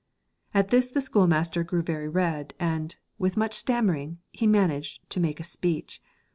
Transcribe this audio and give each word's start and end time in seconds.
At 0.51 0.69
this 0.71 0.87
the 0.87 0.99
schoolmaster 0.99 1.63
grew 1.63 1.83
very 1.83 2.09
red, 2.09 2.55
and, 2.59 2.95
with 3.19 3.37
much 3.37 3.53
stammering, 3.53 4.17
he 4.31 4.47
managed 4.47 5.07
to 5.11 5.19
make 5.19 5.39
a 5.39 5.43
speech. 5.43 6.01